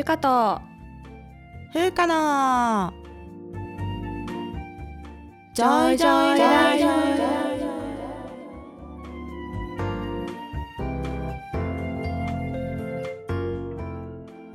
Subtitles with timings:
[0.00, 0.58] ゆかと。
[1.74, 2.90] ふうかの。
[5.52, 6.88] ジョイジョイラジオ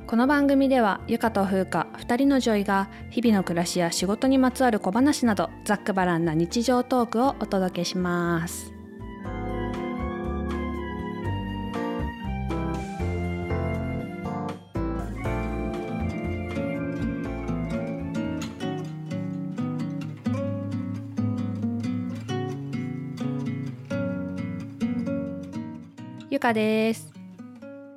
[0.08, 8.75] この番組ではゆかとふうか2人のジョイが日々の暮らしや仕事にまつわる小話などざっくばらんな日常トークをお届けします
[26.46, 27.12] ゆかです。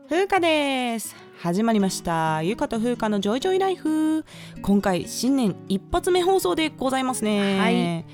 [0.07, 1.15] ふうかです。
[1.39, 2.41] 始まりました。
[2.41, 4.25] ゆかとふうかのジョイジョイライフ。
[4.63, 7.59] 今回新年一発目放送でございますね。
[7.59, 8.05] はい。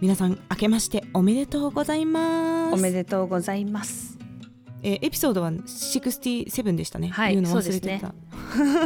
[0.00, 2.74] 皆さん明けましておめでとうございます。
[2.74, 4.16] おめでとうございます。
[4.84, 8.14] えーエピソードは67でしたね、はい言うの忘れてた、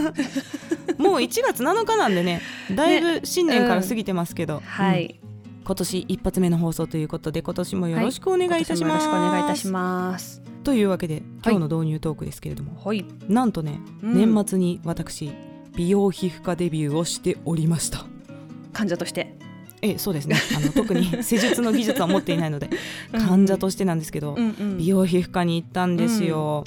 [0.96, 2.40] もう1月7日なんでね
[2.74, 5.64] だいぶ新年から過ぎてますけど、はい、うん。
[5.64, 14.34] 今年一発目の放送ということで今年もよろしくお願いいたします、今年もよろしくお願いいたしますというわけで今日の導入トークですけれども、はい、なんとね、うん。
[14.34, 15.30] 年末に私
[15.76, 18.06] 美容皮膚科デビューをしておりました。
[18.72, 19.36] 患者として。
[19.82, 20.36] えそうですね。
[20.56, 22.70] あの特に施術の技術は持っていないので
[23.12, 24.78] 患者としてなんですけど、うんうん。
[24.78, 26.64] 美容皮膚科に行ったんですよ、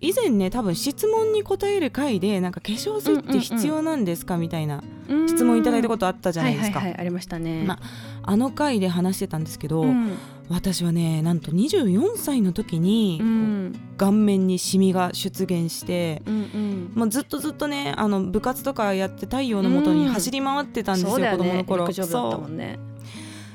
[0.00, 4.82] 以前ね多分質問に答える回でなんか化粧水って必要なんですかみたいな
[5.26, 7.80] 質問いただいたことあったじゃないですか、はいはいはいありましたね、ま
[8.22, 10.12] あの回で話してたんですけど、うん
[10.50, 13.80] 私はねなんと24歳の時に、うん。
[13.96, 16.92] 顔面にシミが出現して、うんうん。
[16.94, 21.64] もうずっとずっとねあの部活とかやって太陽のもとに走り回ってたんですよ、そうだよね。
[21.64, 21.92] 子供の頃。
[21.92, 22.78] そうね。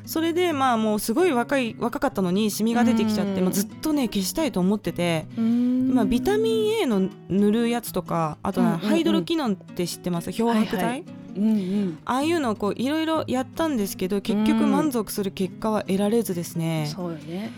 [0.06, 5.94] それでまあもうすごい若い若かったのにシミが出てきちゃって、ずっとね消したいと思ってて、うん。
[5.94, 10.32] まあ、ビタミン A の塗るやつとかあとハイドロキノンって知ってます？
[10.32, 10.92] 漂白剤、はい。
[10.92, 11.98] はいうんうん。
[12.06, 17.52] ああいうのをこういろいろやったんですけど結局うん満足する結果は得られずですね、そうよね。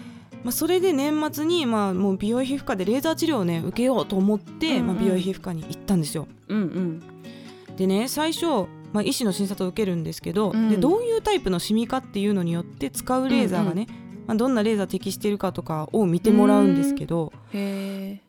[0.43, 4.87] まあ、それで年末にまあもう美容皮膚科でレーザー治療をね受けようと思って、うんうん。
[4.87, 6.27] まあ、美容皮膚科に行ったんですよ。
[6.49, 7.03] うんうん。
[7.77, 10.69] でね最初、まあ、医師の診察を受けるんですけど、うん。
[10.69, 13.87] でどういうタイプのシミかっていうのによって使うレーザーがね、
[14.27, 18.21] まあ、どんなレーザー適しているかとかを見てもらうんですけど、へ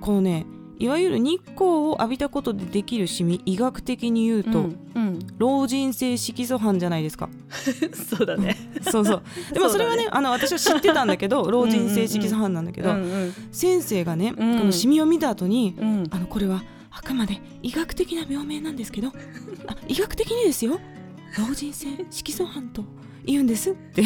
[0.00, 0.46] このね
[0.78, 5.18] いわゆる日光を浴びたことでできるシミ医学的に言うえと、うんうん。
[5.38, 7.28] 老人性色素斑じゃないですか。
[8.08, 8.56] そうだね。
[8.90, 9.22] そうそう。
[9.52, 14.58] でもそれはねあの私は知ってたんだけど 老人性色素斑なんだけど、うんうん先生がね、うん。
[14.58, 16.06] このシミを見た後に、うん。
[16.10, 19.08] あのこれはあくまで医学的な病名なんですけど
[19.66, 20.78] あ医学的にですよ。
[21.38, 22.84] 老人性色素斑と
[23.26, 24.04] 言うんですって。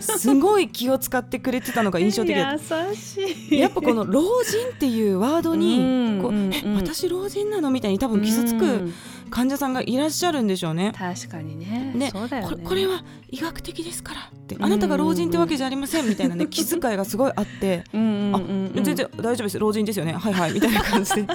[0.00, 3.20] すごい気を使ってくれてたのが印象的だ優し
[3.50, 3.58] い。
[3.58, 5.82] やっぱこの老人っていうワードに、う
[6.18, 6.54] んこううんうん。
[6.54, 7.70] え私老人なの？
[7.70, 8.94] みたいに多分傷つくうん
[9.34, 10.92] 患者さんがいらっしゃるんでしょうね。
[10.96, 11.92] 確かにね。
[11.92, 12.12] ねね。
[12.12, 14.20] これは医学的ですから。
[14.44, 17.82] ってうんあなたが老人ってわけじゃありませんみたいなね 気遣いがすごいあって。
[17.92, 19.58] あ全然大丈夫です。
[19.58, 20.12] 老人ですよね。
[20.12, 20.52] はいはい。
[20.52, 21.22] みたいな感じで。
[21.24, 21.26] い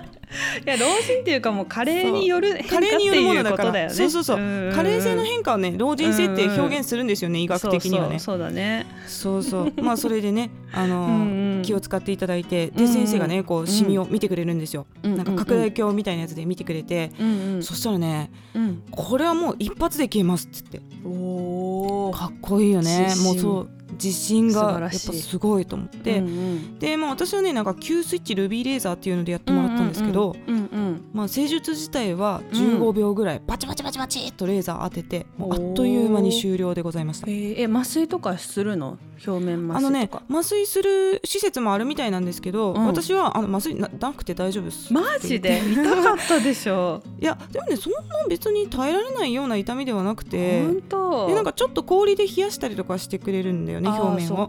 [0.65, 3.93] や老人っていうかもう加齢による変化っていうことだよね。
[3.93, 4.37] そうそうそう。
[4.37, 8.19] 加齢性の変化をね老人性って表現するんですよね医学的にはね。
[8.19, 8.85] そうだね。
[9.07, 9.73] そうそう。
[9.81, 11.61] まあそれでねあのうんうん。
[11.63, 14.85] 気を使っていただいてで先生がねこうシミを見てくれるんですよ。
[15.03, 15.17] うん。
[15.17, 17.11] なんか拡大鏡みたいなやつで見てくれて。
[17.19, 17.63] うんうん。
[17.63, 18.83] そしたらねうん。
[18.91, 20.81] これはもう一発で消えますっつって。
[21.05, 23.13] おおかっこいいよね。
[23.23, 23.69] もうそう
[24.01, 26.19] 自信がやっぱすごいと思って。
[26.19, 26.79] うんうん。
[26.79, 37.27] でまあ私はねなんか Q スイッチルビーレーザーっていうのでやってもらったんですけどうんうんまあ、施術自体は15秒ぐらいバチバチバチバチっとレーザー当ててもうあっという間に終了でございました。
[37.27, 38.97] えーえ麻酔とかするの？
[39.27, 42.85] 表面麻あのね麻酔する施設もあるみたいなんですけど、うん。
[42.87, 45.61] 私はあの麻酔ななくて大丈夫ですマジで？
[45.73, 47.01] 痛かったでしょ？
[47.19, 47.99] いやでもねそんな
[48.29, 51.27] 別に耐えられないような痛みではなくて本当。
[51.27, 54.47] でなんかちょっと氷で冷やしたりとかしてくれるんだよね表面を。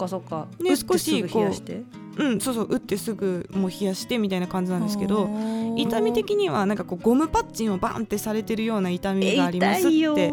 [0.76, 1.82] 少しすぐ冷やして。
[2.16, 5.30] うんそうそう打ってすぐもう冷やしてみたいな感じなんですけど
[5.76, 10.32] 痛み的にはなんかこうゴムパッチンをバンってされてるような痛みがありますって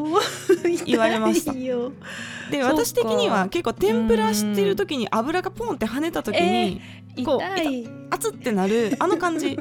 [0.85, 1.53] 言われました。
[2.51, 6.81] で私的には結構天ぷらしてる時に油がポンって跳ねた時に
[7.23, 9.57] こう熱ってなるあの感じ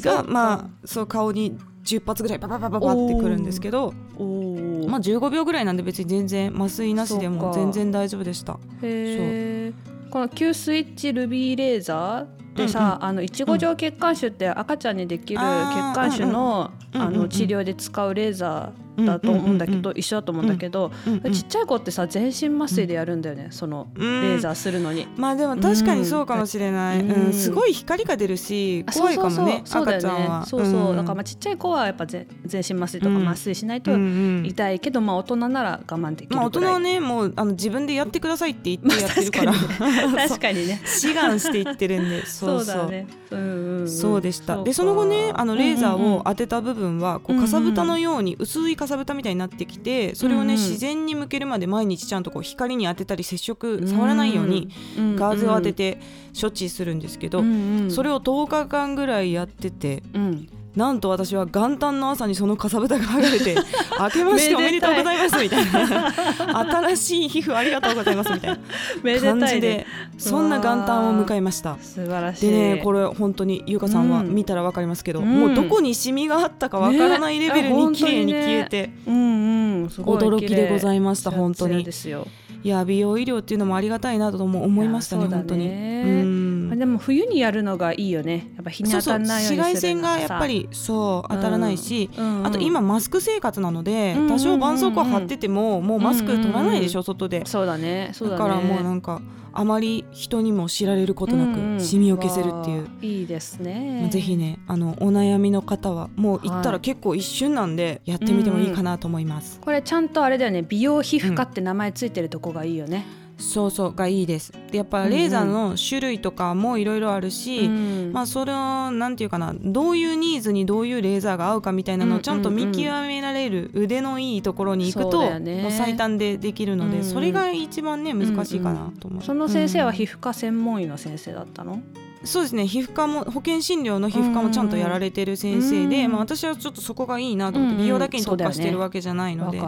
[0.00, 8.58] が まあそう顔に10発ぐらいバババババってくるんですけどまあ15秒ぐらいなんで別に全然麻酔なしでも全然大丈夫でした。
[8.82, 10.10] へー。
[10.10, 17.20] この Q スイッチルビーレーザーでさ、あのいちご状血管腫って赤ちゃんにできる血管腫の,、うんうんうんうんうん。
[17.20, 24.22] あの治療で使うレーザーだと思うんだけうんうんど、一緒だと思うんだけど、うんうんちっちゃい子ってさ全身麻酔でやるんだよね、そのうん。
[24.22, 25.06] レーザーするのに。
[25.16, 27.26] まあでも確かにそうかもしれない、うん。
[27.26, 27.32] うん。
[27.32, 29.96] すごい光が出るしあ怖いかもねそうそうそう。
[29.96, 30.46] 赤ちゃんは。
[30.46, 30.76] そうだよね。
[30.76, 30.96] そうそう、ん。
[30.96, 33.28] だからまあちっちゃい子はやっぱ全全身麻酔とかうん。
[33.28, 34.46] 麻酔しないとうんうん。
[34.46, 39.52] 痛いけど、まあ大人なら我慢できるぐらい、まあ大人はねもうあの自分でやってくださいって言ってやってるから、
[40.28, 40.80] 確かにね。
[40.84, 42.24] 志願していってるんで。
[42.26, 42.76] そうそう。
[42.76, 43.06] だね。
[43.30, 44.48] うんうんうんそうでした。
[44.56, 55.16] かでその後ねあのレーザーを当てた部分はこうかさぶたのように薄いかさぶたみたいになってきてそれをね自然に向けるまで毎日ちゃんとこう光に当てたり接触触らないようにうん。
[55.16, 56.00] ガーゼを当てて
[56.38, 57.42] 処置するんですけど
[57.90, 63.56] それを、を10日間ぐらいやっててうん、なんと私は元旦の朝にそのかさぶたが剥がれて
[63.98, 66.12] 「明けましておめでとうございます」みたいな
[66.92, 68.58] 「新しい皮膚ありがとうございます」みたいな
[69.20, 69.86] 感じで
[70.18, 71.76] そんな元旦を迎えました。
[71.80, 72.50] 素晴らしい。
[72.50, 74.34] でねこれ本当に優香さんはうん。
[74.34, 75.40] 見たらわかりますけど、うん。
[75.40, 81.82] もうどこにシミがあったかわからないレベルねに綺麗に消えて、驚きでございいました本当に。
[81.82, 82.26] ですよ。
[82.62, 85.68] いや美容医療っていうのもありがたいなとも思いましたね本当に。
[85.68, 86.37] ねうん
[86.76, 88.50] でも冬にやるのがいいよね。
[88.56, 90.14] やっぱ日に当たらないように紫外線するのさ。
[90.14, 92.38] がやっぱりそう当たらないし、うん。
[92.38, 94.28] うんあと今マスク生活なので、うんうんうんうん。
[94.28, 97.42] 多少絆創膏貼っててももうマスク取らないでしょ、外で。
[97.46, 98.10] そうだね。
[98.12, 98.38] そうだね。
[98.38, 99.20] だからもうなんか
[99.52, 101.78] あまり人にも知られることなうんうん。
[101.78, 104.00] くシミを消せるっていう、わあいいですね。
[104.02, 110.62] まあぜひねあのお悩みの方はもう行ったら結構一瞬なんでやってみてもいいかなと思います、これちゃんとあれだよね。
[110.62, 113.04] 美容皮膚科って名前ついてるとこがいいよね、
[113.38, 114.52] そうそうがいいです。
[114.70, 118.10] でやっぱレーザーの種類とかもいろいろあるし、うん。
[118.12, 125.62] まあそれをなんていうかなどういうニーズにどういうレーザーが合うかみたいなのをちゃんと見極められる腕のいいところに行くと、ね。
[125.62, 127.04] もう最短でできるので、うん。
[127.04, 129.92] それが一番ね難しいかなと思う、その先生はうん。
[129.94, 131.80] 皮膚科専門医の先生だったの、
[132.24, 132.66] そうですね。
[132.66, 136.12] 皮膚科も保険診療の皮膚科もちゃんとやられてる先生で、うん。
[136.12, 137.84] まあ、私はちょっとそこがいいなと思って、うんうん。
[137.84, 139.58] 美容だけに特化してるわけじゃないので、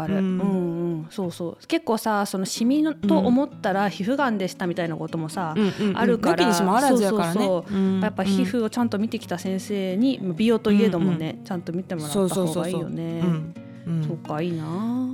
[1.11, 6.95] そうそう結構さそのシミのと思ったら皮膚がんでしたみたいなこともさ、うんあるからから
[7.35, 7.47] ね。
[8.03, 13.03] やっぱ皮膚をちゃんと見てきた先生に美容といえどもね、ちゃんと見てもらった方がいいよね。
[13.03, 13.70] うんうんそう
[14.27, 14.65] かいいな。
[14.67, 15.07] あ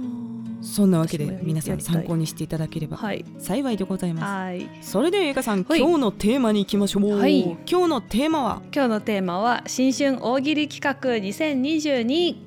[0.63, 2.97] そんなわけで皆さん参考にしていただければ。
[2.97, 3.25] はい。
[3.39, 4.25] 幸いでございます。
[4.25, 4.69] はい。
[4.81, 5.79] それではゆかさん、はい。
[5.79, 7.19] 今日のテーマに行きましょう。
[7.19, 7.43] はい。
[7.71, 8.63] 今日のテーマは？
[8.75, 12.43] 今日のテーマは新春大喜利企画2022イ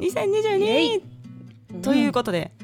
[0.00, 1.02] エ2022イ。
[1.80, 2.63] ということで、お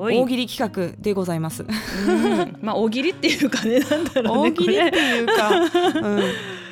[0.00, 1.62] 大喜利企画でございます。
[1.62, 2.56] うん。
[2.60, 6.22] まあ大喜利っていうかねなんだろうね大喜利っていうか、うん、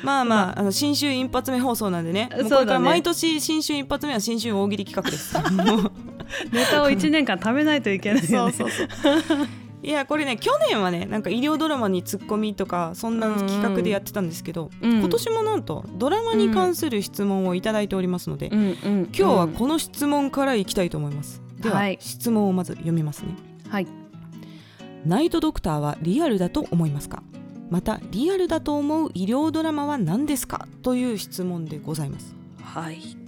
[0.03, 0.63] まあまああ。
[0.63, 2.29] の新春一発目放送なんでね。
[2.31, 5.35] もうこれから毎年新春一発目は新春大喜利企画です。
[6.51, 8.53] ネタを1年間貯めないといけないよね。
[8.53, 9.47] そうそうそう。
[9.81, 14.99] いやこれね去年はねなんか医療ドラマにツッコミとかそんな企画でやってたんですけど、うん。
[14.99, 18.59] 今年もなんとドラマに関する質問をいただいておりますので、うん。
[18.59, 19.09] うん。
[19.13, 21.41] 今日はこの質問からいきたいと思います。
[21.59, 21.97] では、はい。
[21.99, 23.35] 質問をまず読みますね。
[23.69, 23.87] はい。
[25.05, 27.23] ナイトドクターはリアルだと思いますか？
[27.69, 30.67] またリアルだと思う医療ドラマは何ですか？
[30.81, 32.35] という質問でございます。
[32.61, 33.18] はい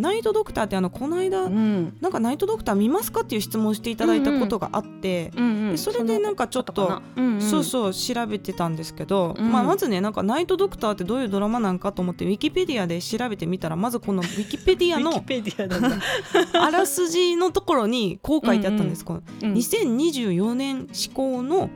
[0.00, 1.96] ナイトドクターってあのこの間、うん。
[2.00, 7.40] なんかナイトドクター見ますかっていう質問をしていただいたことがあって、うんうんでそれでなんかちょっとうんうん。
[7.40, 15.12] そうそう調べてたんですけど、うんまあ、まずねなんかナイトドクターってどういうドラマなんかと思ってウィキペディアで調べてみたらまずこのウィキペディアの
[16.60, 19.04] あらすじのところにこう書いてあったんです。
[19.04, 21.70] このうん2024年施行の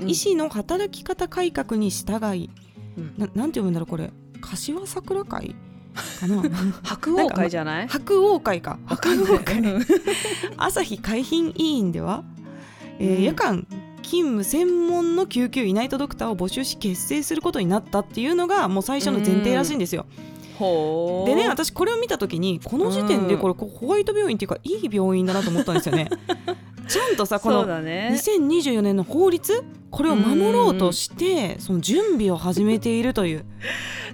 [0.00, 0.10] うん。
[0.10, 2.50] 医師の働き方改革に従い、
[2.96, 3.14] うん。
[3.18, 4.10] ななんて読むんだろうこれ。
[4.40, 5.54] 柏桜会？
[5.92, 6.42] かな。
[6.82, 7.88] 白鸚会じゃない？
[7.88, 8.78] 白鸚会か。
[8.88, 9.32] わかんない。
[9.32, 9.86] うん
[10.56, 12.24] 朝日海浜医院では、
[12.98, 13.22] えーうん。
[13.24, 13.66] 夜間
[14.02, 20.06] 勤務専門の救急医ナイトドクターを募集し結成することになったっていうのがもう最初の前提らしいんですよ。
[20.58, 21.28] ほう。
[21.30, 26.08] でね私これを見た時にこの時点でこれこうホワイト病院っていうかいい病院だなと思ったんですよね。
[26.92, 28.10] ちゃんとさこのだね。
[28.12, 33.44] 2024年の法律これを守ろうとしてその準備を始めているという。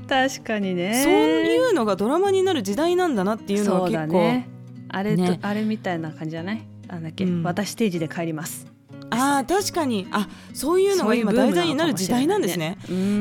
[0.08, 1.02] 確かにね。
[1.02, 4.48] そういうのがドラマになる時代なんだなっていうのは結構、ね。
[4.88, 5.38] あれと、ね。
[5.42, 6.66] あれみたいな感じじゃない？
[6.88, 7.42] なんだっけ、うん。
[7.42, 8.66] 私定時で帰ります
[9.10, 10.06] ああ確かに。
[10.10, 12.78] あそういうのが今題材になる時代なんですね。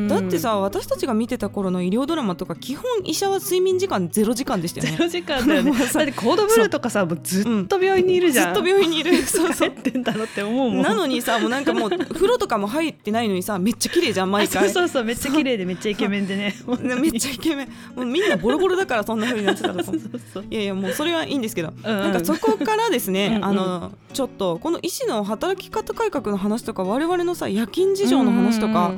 [0.07, 4.97] だってさ私たちが見てた頃の医療ドラマとか基本医者は睡眠時間ゼロ時間でしたよね。
[4.97, 5.71] ゼロ時間だよね。
[5.77, 9.21] だってコードブルーとかさもうずっと病院にいるじゃん、ずっと病院にいる。
[9.23, 9.71] そうそう。
[9.71, 10.81] 帰ってんだろって思うもん。
[10.81, 14.65] なのにさもうなんかもう風呂とかも入ってないのにさめっちゃ綺麗じゃん毎回。
[14.67, 16.55] あそうそうそうめっちゃ綺麗でめっちゃイケメンでね。
[16.81, 17.67] ね めっちゃイケメン。
[17.95, 20.45] もうみんなボロボロだからそんな風になってたら そうそうそう。
[20.49, 21.99] いやいやもうそれはいいんですけど、うんうん。
[21.99, 23.45] なんかそこからですねうんうん。
[23.45, 28.93] あのちょっとこの医師の働き方改革の話とか我々のさ夜勤事情の話とか、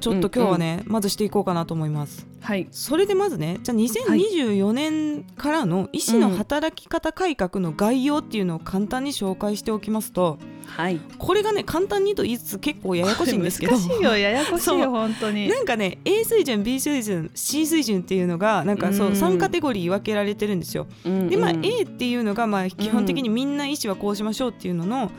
[0.00, 2.26] ちょっと今日はね、まずしていこうかなと思います。
[2.40, 2.68] はい。
[2.70, 11.00] それでまずねじゃあ2024年からの医師の働き方改革の概要っていうのを簡単に紹介しておきますとはい。
[11.18, 13.72] これがね簡単にと言いつつ結構ややこしいんですけど。
[13.76, 15.48] 難しいよややこしいよ本当に。
[15.48, 19.14] なんかね A 水準 B 水準 C 水準っていうのがなんかそううん。
[19.14, 20.86] 3カテゴリー分けられてるんですよ。
[21.04, 25.10] でまあ A っていうのがまあ基本的にみんな医師はこうしましょうっていうのの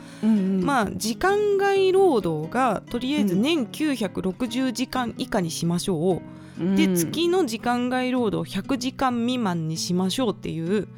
[0.62, 6.22] まあ時間外労働がとりあえず年960時間以下にしましょ
[6.58, 6.76] う。
[6.76, 10.88] で月の時間外労働100時間未満にしましょうっていう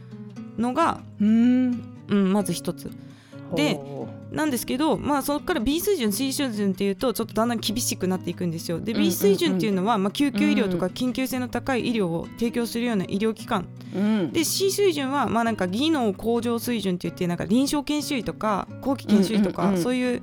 [0.58, 1.82] のが、うん。
[2.08, 2.90] うん、まず一つ。
[3.54, 4.01] でほ
[4.32, 8.80] なんですけど、まあ、そこから B 水準 C 水準っていうとちょっとだんだん厳しくなっていくんですよ。
[8.80, 13.66] で B 水準っていうのは、まあ、救急医療とか緊急性の高い医療を提供するような医療機関。
[13.94, 14.32] ううん。
[14.32, 20.22] で C 水準は、まあ、なんか技能向上水準って言ってなんか臨床研修医とか後期研修医とか、そういう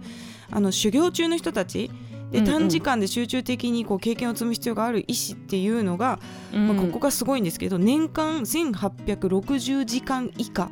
[0.52, 1.92] あの修行中の人たち。
[2.32, 6.20] で短時間で集中的にこう経験を積む必要がある医師っていうのが、
[6.54, 10.70] まあ、ここがすごいんですけど年間1860時間以下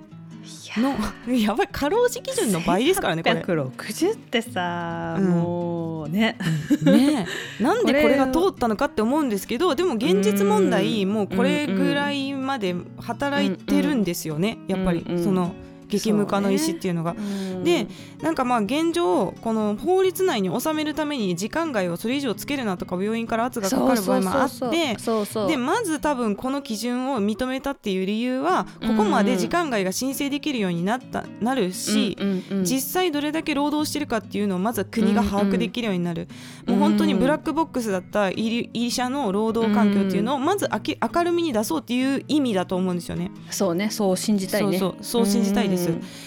[0.78, 0.96] の
[1.38, 1.54] や。
[1.56, 3.42] ばい過労死基準の倍ですからねこれ。
[3.42, 5.30] 160ってさ、うん。
[5.30, 6.38] もうね。
[6.84, 7.26] ね。
[7.60, 15.54] え なんでこれが通ったのかって思うんですけどでも現実問題うんもうこれぐらいまで働いてるんですよねやっぱりその
[15.88, 17.16] 激務化の医師っていうのが。
[17.64, 17.88] で
[18.22, 24.98] なんかまあ現状この法律内に収めるために時間外をそれ以上つけるなとか病院から圧がかかる場合もあって
[25.48, 36.28] でまず多分この基準を認めたっていう理由はここまで時間外が申請できるようになったなるし、うんうんうん実際どれだけ労働してるかっていうのをまずは国が把握できるようになる、
[36.66, 43.32] もう本当にブラックボックスだった医医者の労働環境っていうのをまず明け明るみに出そうっていう意味だと思うんですよね。
[43.50, 43.90] そうね。
[43.90, 44.78] そう信じたいね。
[44.78, 45.26] そうそう。
[45.26, 45.77] そう信じたいです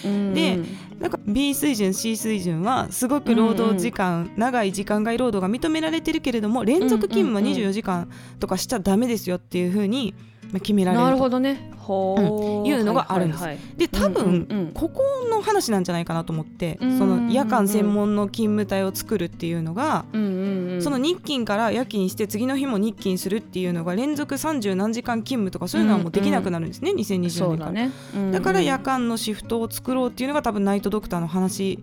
[0.05, 0.33] うん。
[0.33, 0.59] で
[0.99, 11.05] なんか B 水準 C 水準はすごく労働時間、長い時間外労働が認められてるけれども連続勤務はうんうんうん24時間とかしちゃダメですよっていうふうにまあ決められると。
[11.05, 11.71] なるほどね。
[11.77, 13.55] ほう、いうのがあるんですはい。
[13.55, 14.71] はいで多分、うんうんうん。
[14.73, 20.81] ここの話なんじゃないかなと思って、うんその夜間専門の勤務帯を作るっていうのが、うんうんうん。
[20.81, 27.65] その日勤から夜勤して次の日も日勤するっていうのが連続30何時間勤務とかそういうのはもうできなくなるんですね、2020年から。
[27.67, 28.31] だね、うんうん。
[28.31, 31.79] だから夜間のシフトを作ろうっていうのが多分ナイトドクターの話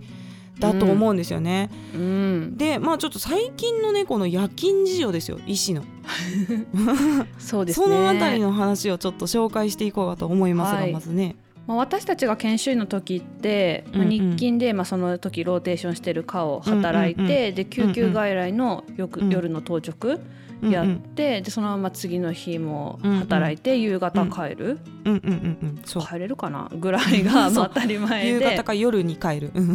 [0.58, 1.70] だと思うんですよね。
[1.94, 2.56] うん。
[2.56, 5.38] でまあちょっと最近のねこの夜勤事情ですよ。
[5.46, 5.82] 医師の、
[7.38, 7.86] そうですね。
[7.86, 10.92] そのあたりの話をちょっと紹介していこうかと思いますが、はい。
[10.92, 11.36] まずね。
[11.66, 19.30] まあ、私たちが研修医の時って、まあ、日勤で、まあ、その時ローテーションしてる科を働いて、で救急外来のよく、うん。
[19.30, 20.18] 夜の当直
[20.62, 25.80] やって、でそのまま次の日も働いて、夕方帰る、うんうんうんうん。
[25.84, 26.06] そう。
[26.06, 26.68] 帰れるかな？
[26.74, 29.50] ぐらいがまあ当たり前夕で方か夜に帰る。
[29.54, 29.74] うんうん、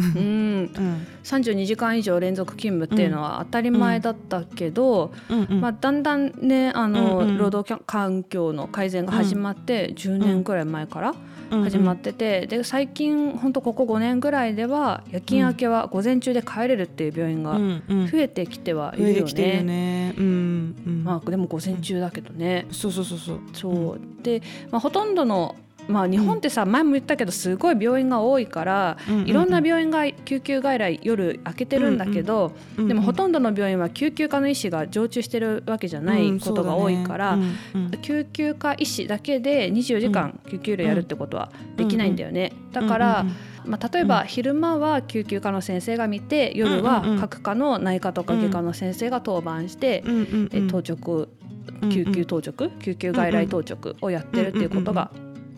[0.80, 1.06] ん。
[1.22, 5.60] 32時間以上連続勤務っていうのは当たり前だったけど、うんうん。
[5.60, 11.14] まあ、だんだんねあの、うんうん労働環境の改善が始まって、10年ぐらい前から
[11.50, 19.64] 始まってて、で最近本当ここ5年ぐらいでは夜勤明けは午前中で帰れるっていう病院がうんうん増えてきてはいるよてきてるよね。
[19.64, 20.14] ね。
[20.16, 20.24] うん
[20.86, 23.40] うんまあ、でも午前中だけどね、そうそうそうそう。
[23.52, 25.56] そうで、まあ、ほとんどの、
[25.88, 43.26] まあ、日本ってさ、前も言ったけどすごい病院が多いから、うんうんうんいろんな病院が救急外来夜開けてるんだけど、うんでもほとんどの病院は救急科の医師が常駐してるわけじゃないことが多いから、うんそうだね救急科医師だけで24時間救急医療やるってことはできないんだよね、だから、
[43.64, 51.28] まあ、例えば昼間は救急科の先生が見て夜はうんうんうん各科の内科とか外科の先生が当番して、うんうんうんえ当直
[51.90, 55.10] 救急当直、救急外来当直をやってるっていうことが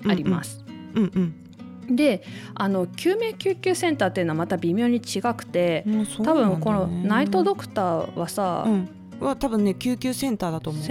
[0.08, 0.64] あります。
[0.94, 1.96] うんうん。
[1.96, 2.22] で
[2.54, 8.88] あの救命救急センターっていうのはまた微妙に違くてもうそう多分このナイトドクターはさ、うん。
[9.20, 10.82] は多分ね救急センターだと思う。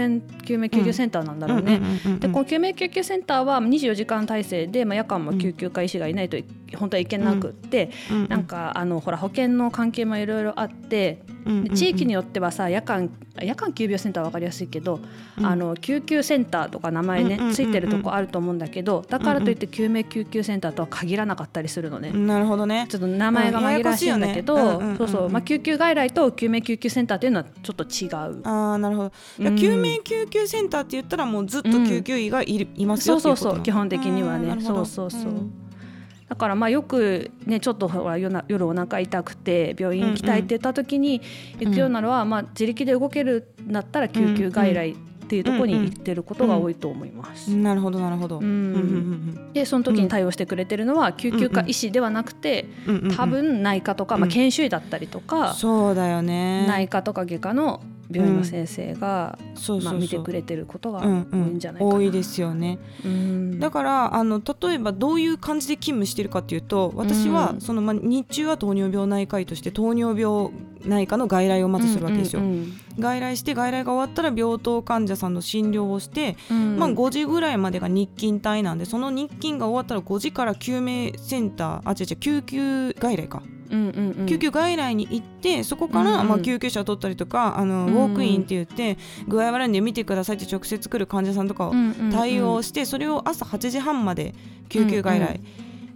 [0.44, 1.76] 救命救急センターなんだろうね。
[1.76, 1.84] うん。
[1.84, 6.46] うんうんうんでこの救命救急センターは24時間体制で、まあ、夜間も救急科医師がいないとい
[6.76, 8.18] 本当はいけなくって、うん。
[8.22, 8.30] うん。
[8.30, 11.20] なんかあのほら保険の関係もいろいろあって
[11.74, 13.10] 地域によってはさ夜間
[13.42, 15.00] 夜間急病センターは分かりやすいけど、
[15.38, 15.46] うん。
[15.46, 22.12] あの救急センターとか名前ね、ついてるとこあると思うんだけどだからといって救命救急センターとは限らなかったりするのね。
[22.12, 22.88] なるほどね。
[22.90, 28.42] ちょっと名前が紛らわしいんだけど、そうそう、まあ、救急外来と救命救急センターっていうのはちょっと違う。
[28.48, 29.12] ああなるほど。
[29.56, 34.62] 救命救急センターって言ったらもうずっと救急医がいる、いますよっていうそうそう基本的にはね。
[34.62, 35.65] そうそうそう、ん
[36.30, 41.22] だからまあよくねちょっとほら夜お腹痛くて病院行きたいって言った時に
[41.60, 44.92] 行くようなのは、まあ自力で動けるんだったら救急外来
[45.26, 47.56] っていうところに行ってることが多いと思います。
[47.56, 48.40] なるほどなるほど。
[49.54, 52.66] でその時に対応してくれてるのは救急科医師ではなくて
[53.16, 56.66] 多分内科とか、うんまあ、研修医だったりとか、そうだよね。
[56.68, 59.38] 内科とか外科の病院の先生が、
[59.84, 61.40] まあ、見てくれてることが多うんうん。
[61.48, 61.96] いんじゃないかな。
[61.96, 62.80] 多いですよね。
[63.04, 63.60] うん。
[63.60, 67.62] だからあの例えばどういう感じで勤務してるかっていうと私は、うん。
[67.62, 70.52] そのまあ日中は糖尿病内科医として糖尿病
[70.86, 72.42] 内科の外来をまずするわけですよ。
[72.42, 76.78] うん外来して外来が終わったら病棟患者さんの診療をして、うん。
[76.78, 84.26] まあ、5時ぐらいまでが日勤帯なんでその日勤が終わったら5時から救命センターあ違う違う救急外来か、うんうんうん。
[84.28, 92.12] 救急外来に行ってそこから、うんうんまあ、救急車を取ったりとかあの、うんウォークインって言って具合悪いんで見てくださいって直接来る患者さんとかをうんうんうん。
[92.12, 94.34] 対応して、それを朝8時半まで
[94.70, 95.42] 救急外来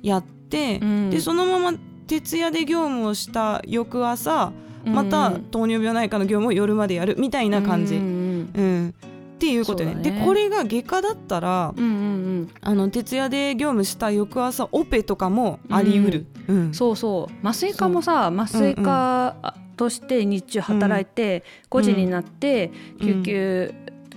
[0.01, 1.09] やって、うん。
[1.09, 1.77] でそのまま
[2.07, 4.51] 徹夜で業務をした翌朝
[4.85, 7.95] また糖尿病内科の業務を夜までやるみたいな感じ。
[7.95, 8.93] うんうんうん。
[9.35, 9.95] っていうことね。
[9.95, 10.11] ね。
[10.11, 11.95] でこれが外科だったらうんうんう
[12.41, 12.49] ん。
[12.61, 16.73] あの徹夜で業務した翌朝オペとかもあり得る、うん。
[16.73, 17.47] そうそう。
[17.47, 22.71] 麻酔科もさ麻酔科として日中働いて、5時になって
[23.01, 23.73] 救急、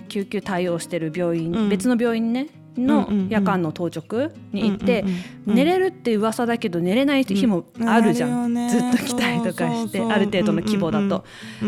[0.09, 1.69] 救急対応してる病院、うん。
[1.69, 5.05] 別の病院ねの夜間の当直に行って、
[5.45, 11.25] 寝れるって噂だけど寝れない日もあるじゃん、ずっと来たりとかしてある程度の規模だと。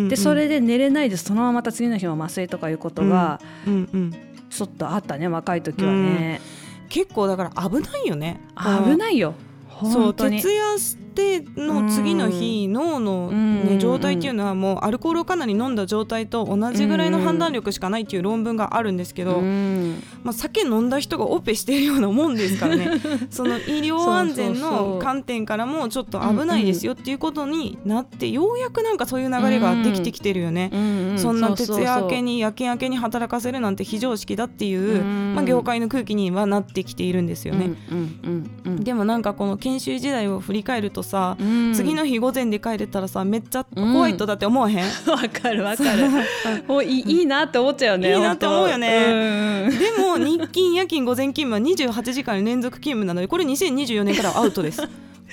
[0.09, 3.39] でそれで寝れないでそのまままた次の日も麻酔とかいうことが
[4.49, 6.41] ちょっとあったね若い時はね、
[6.89, 8.39] 結構だから危ないよね。
[8.55, 9.33] 危ないよ
[9.83, 13.79] そう徹夜しての次の日、脳の、ね、うん。
[13.79, 20.03] 状態っていうのはもうアルコールをかなり飲んだ状態と同じぐらいの判断力しかないっていう論文があるんですけど、うん。
[20.23, 22.89] まあ、酒飲んだ人がオペしているようなもんですからね。
[23.31, 30.69] その医療安全の観点からもちょっと危ないですよっていうことになってようやくなんかそういう流れができてきてるよね。
[30.73, 35.35] うんうんそんな徹夜明けに、に夜勤明けに働かせるなんて非常識だっていう、うん。
[35.35, 37.75] まあ、業界の空気にはなってきているんですよね。
[38.79, 41.73] でもなんかこの研修時代を振り返るとさ、うん。
[41.73, 46.09] 次の日午前で帰れたらさめっちゃ怖いとだって思わへん、 わかるわかる。
[46.67, 46.85] もう。
[46.85, 49.69] いいいいなって思っちゃうよねいいなって思うよね。
[49.69, 54.81] でも日勤夜勤午前勤務は28時間連続勤務なのでこれ2024年からはアウトです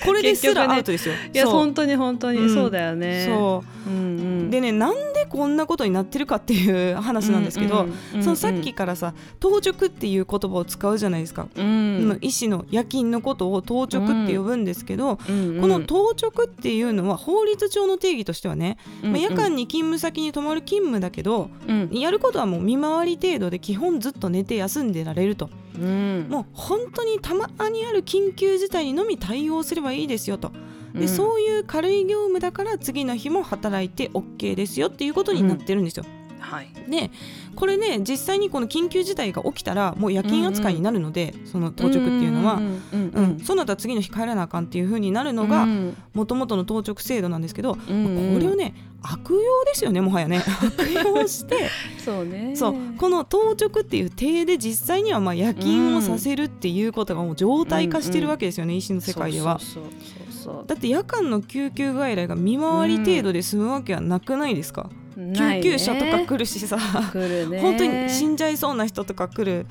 [0.03, 2.53] これですらアウトですよ、いや本当に本当に、うん。
[2.53, 3.25] そうだよね。
[3.27, 3.89] そう。
[3.89, 3.99] うんう
[4.45, 4.49] ん。
[4.49, 12.17] でねなんでこんなことになってるかっていう話なんですけど、うんうんそのさっきからさ当直っていう言葉を使うじゃないですか、うん。
[12.21, 15.61] 医師の夜勤のことを当直って呼ぶんですけど、うんうん。
[15.61, 19.11] この当直っていうのは法律上の定義としてはね、うん。
[19.11, 21.89] まあ、夜間に勤務先に泊まる勤務だけど、うん。
[21.91, 26.27] やることはもう見回り程度で基本ずっと寝て休んでられるとうん。
[26.29, 30.51] もう本当にたまにある緊急事態にのみ対応すればいいですよと。
[30.93, 31.07] で、うん。
[31.07, 36.05] そういう軽い業務だから次の日も働いて OK ですよっていうことになってるんですよ。
[36.39, 36.67] はい。
[36.89, 37.09] で
[37.55, 42.55] これね実際にこの緊急事態が起きたらもう夜勤扱いになるので、その当直っていうのは。
[42.55, 45.97] うんううんん、そうなったら次の日帰らなあかんっていう風になるのがうん。
[46.13, 48.33] もともとの当直制度なんですけど、うんうん。
[48.33, 50.41] これをね悪用ですよねもはやね。
[50.77, 51.69] 悪用して。
[52.03, 52.53] そうね。
[52.55, 52.75] そう。
[52.97, 59.59] この当直っていう体で実際にはまあ夜勤をさせるっていうことがもう常態化してるわけですよね、医師の世界では。
[59.59, 67.59] そうそうそうそうだって夜間の救急外来が見回り程度で済むわけはなくないですか、ないね救急車とか来るしさ、ね。
[67.61, 69.65] 本当に死んじゃいそうな人とか来る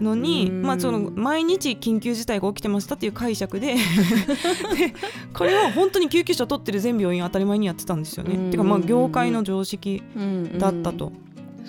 [0.00, 0.62] のに、うん。
[0.62, 3.74] まあ、その毎日緊急事態が起きてましたっていう解釈で。
[4.76, 4.94] で
[5.32, 8.34] これは本当に救急車取ってる全病院当たり前にやってたんですよね。
[8.34, 8.50] うん。
[8.50, 10.02] てかまあ業界の常識
[10.58, 11.12] だったと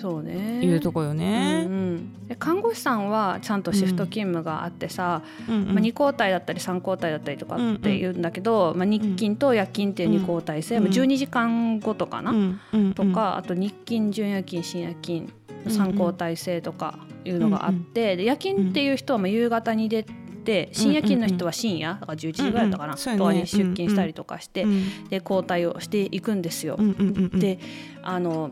[0.00, 0.64] そうね。
[0.64, 1.64] いうとこよね。
[1.66, 2.28] うんうん。
[2.28, 5.66] で看護師さんはちゃんとシフト勤務があってさ、うんうん。
[5.66, 15.28] まあ、2交代だったり3交代だったりとかっていうんだけど、まあ、日勤と夜勤っていう2交代制、うんまあ12時間ごとかな、うんうんとかあと日勤準夜勤深夜勤
[15.66, 20.04] 3交代制とかいうのがあって、で夜勤っていう人はまあ夕方に出
[20.44, 23.18] て深夜勤の人は深夜だから11時ぐらいだったかな、うんうん。
[23.18, 25.08] とかに出勤したりとかして、うん。
[25.08, 26.76] で交代をしていくんですよ。
[26.78, 27.38] うんうんうんうん。
[27.38, 27.58] で
[28.02, 28.50] あの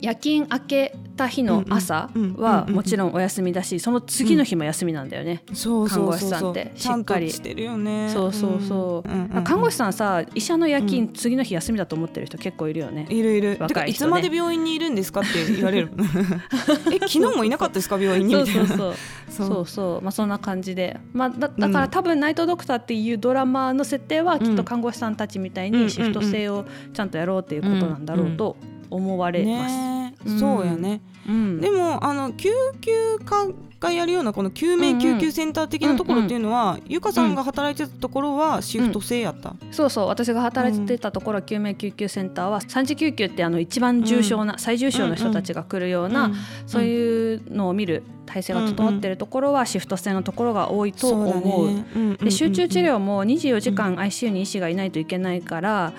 [0.00, 5.42] 夜勤明けた日の朝うんうんはもちろんお休みだしその次の日も休みなんだよね。
[5.52, 7.26] そうそうそう看護師さんってしっかり。
[7.28, 8.10] としてるよね。
[8.12, 9.38] そうそうそう、んんん。
[9.40, 13.06] ん看護師さんさ医者の夜勤、次の日休みだと思ってる人結構いるよね。
[13.08, 13.56] いるいる。
[13.66, 15.90] てかいつ若い人ねまで病院にいるんですかって言われる。
[16.92, 18.32] え昨日もいなかったですか病院に？
[18.34, 18.68] そうみたいな。
[18.68, 18.94] そうそう。
[19.28, 19.66] そう。
[19.66, 28.56] そうまあそんな感じで、まあ、だだから多分「ナイトドクター」っていうドラマの設定はきっと看護師さんたちみたいにシフト制をちゃんとやろうっていうことなんだろうと
[28.90, 29.74] 思われます。
[29.74, 30.14] ね。
[30.24, 31.00] うんそうやね。
[31.28, 31.60] うん。
[31.60, 40.06] でもあの救急科回やるようなこの救命救急センター的なところっていうのは、ゆかさんが働いてたところはシフト制やった、そうそう。
[40.08, 46.32] 私が働いてたところ救命救急センターは三次救急ってあの一番重症な、最重症の人たちが来るような、
[46.66, 52.16] そういうのを見る体制が整っているところはシフト制のところが多いと思う。
[52.22, 55.92] で集中治療も24時間 ICU に医師がいないといけないから、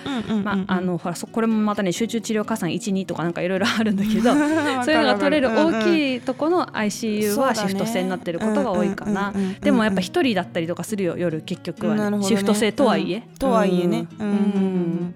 [0.44, 4.34] まああのほらそこれもまたね集中治療加算12とかなんかいろいろあるんだけど
[4.84, 9.34] そういうのが取れる大きいとこの ICU はシフト制になってることが多いかな。
[9.62, 13.24] でもやっぱ一人だったりとかするよ夜結局は、ね、シフト制とはいえ。
[13.40, 14.08] とはいえね。
[14.20, 15.16] うん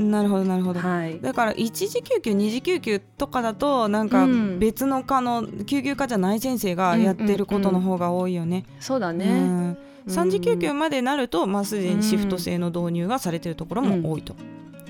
[0.00, 4.26] なるほどなるほど、はい、だから一次救急二次救急とかだとなんか
[4.58, 8.58] 別の科の救急科じゃない先生がやってることの方が多いよね。
[8.58, 14.34] うんうんうん、そうだね、うん、3次救急までなると、まあ、すでにシフト制の導入がされてるところも多いと。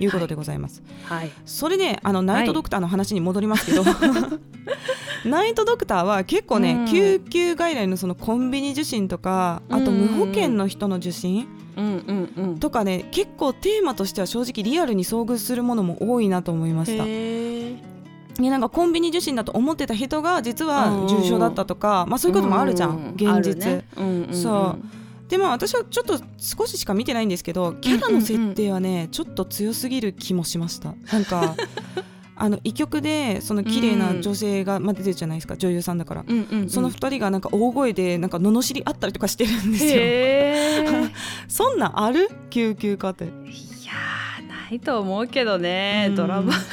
[0.03, 0.83] いうことでございます。
[1.05, 3.94] はい、それであのナイトドクターの話に戻りますけど、はい、
[5.29, 11.46] ナイトドクターは結構ね、うん、救急外来のそのコンビニ受診とかあと無保険の人の受診、
[12.59, 17.04] とかね結構テーマとしては正直リアルに遭遇するものも多いなと思いました。
[18.40, 23.56] いやなんかコンビニ受診だと思ってた人が実は重症だったとか、まあ、そういうこともあるじゃん、現実。
[23.56, 23.85] ね。
[24.33, 25.00] そう。
[25.28, 30.94] でまあ私はちょっと少ししか見てないんですけどキャラの設定はね、ちょっと強すぎる気もしました。
[31.12, 31.54] なんか
[32.35, 36.24] あの医局でその綺麗な女性が、まあ、出てるじゃないですか女優さんだから、
[36.68, 40.99] その2人がなんか大声でなんか罵り合ったりとかしてるんですよ。
[41.61, 42.31] そんなんある？
[42.49, 43.25] 救急科って。
[43.25, 43.33] いや
[44.49, 46.64] ないと思うけどね、うん、ドラマだか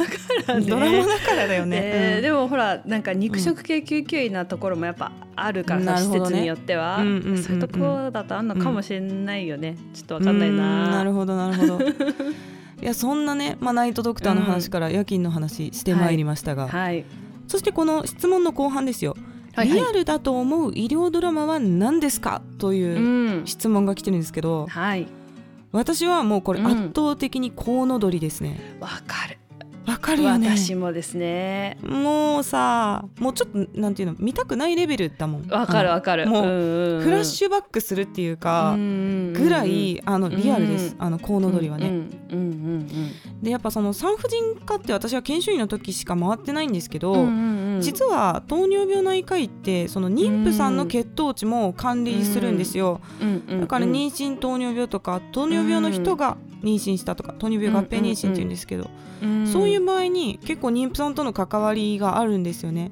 [0.48, 0.66] らね。
[0.66, 1.82] ドラマだからだよね。
[1.84, 10.90] えーうん、でもほらなんか肉食系救急医なところもやっぱあるからさ、施設によっては、そういうところだとあんのかもしれないよね、ちょっとわかんないな。
[10.90, 11.80] なるほどなるほど。
[12.82, 16.70] いやそんなね、まあ、ナイトドクターの話から夜勤の話してまいりましたが、うん。
[16.70, 16.82] はい。
[16.82, 17.06] はい、
[17.50, 19.18] そしてこの質問の後半ですよ、
[19.58, 22.44] はいはい、リアルだと思う医療ドラマは何ですか？
[22.60, 25.08] という質問が来てるんですけど、うんはい、
[25.72, 28.60] 私はもうこれ圧倒的にコウノドリですね。
[28.80, 29.40] わ、うん、かる
[29.88, 30.50] わかるよね。
[30.50, 31.78] 私もですね。
[31.82, 35.48] もうさもうちょっとなんていうの見たくないレベルだもん。
[35.48, 36.28] わかるわかる。
[36.28, 36.44] もう
[37.02, 40.96] フラッシュバックするっていうかぐらいあのリアルです。
[41.00, 42.08] あのコウノドリはね。
[43.42, 47.26] でやっぱその産婦人科って私は研修医の時しか回ってないんですけど
[47.80, 53.00] 実は糖尿病内科医ってその妊婦さんの血糖値も管理するんですよ。
[53.62, 58.90] だから妊娠糖尿病とか糖尿病の人が妊娠したとか糖尿病合併妊娠っていうんですけど、
[59.52, 62.92] そういう場合に結構妊婦さんとの関わりがあるんですよね。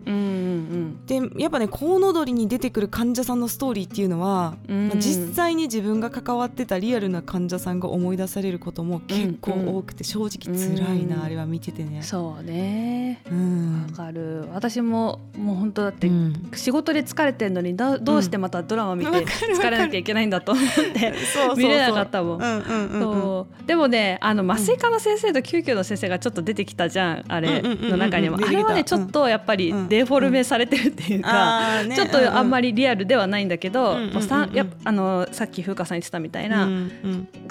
[1.05, 12.01] でやっぱねコウノドリに出てくる患者さんのストーリーっていうのは、まあ、実際に自分が関わってたリアルな患者さんが思い出されることも結構多くて正直辛いな、あれは見ててね。
[12.01, 13.21] そうね。
[13.25, 14.47] わ、うん、かる。
[14.53, 16.10] 私ももう本当だって、
[16.53, 21.13] 仕事で疲れてるのにどどうしてまたドラマ見て疲れなきゃいけないんだと思って
[21.58, 22.39] 見れなかったもん。
[22.39, 23.67] そう。
[23.67, 28.38] でもねあの麻酔科の先生と救急の先生がちょっと出てきたじゃんあれの中にも。
[28.38, 36.67] あれはねちょっとやっぱりデフォルメされてるっていうか、ちょっとあんまりリアルではないんだけど、さやあのさっき風花さん言ってたみたいな、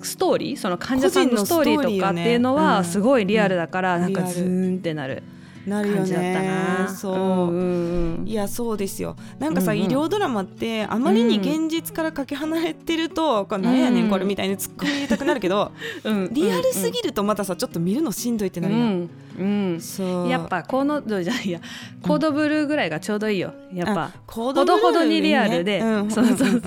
[0.02, 5.22] ストーリーその患者さんのストーリーとかっていうのはすごいリアルだから、なんかズーンってなる。
[5.66, 5.82] な。
[5.82, 6.86] るよね。
[6.94, 9.16] そう、うんうん、いやそうですよ。
[9.38, 15.72] なんかさ、うんうん、医療ドラマってあまりに現実からかけ離れてると、うん、何やねんこれみたいに突っ込み入れたくなるけど、
[16.04, 19.10] うん、リアルすぎるとまたさちょっと見るのしんどいってなるやん、うん、
[19.80, 20.28] そう。
[20.28, 21.60] やっぱコードじゃないや。
[22.02, 23.52] コードブルーぐらいがちょうどいいよ。
[23.72, 26.62] やっぱ、ほどほどにリアルで、そうそうそう。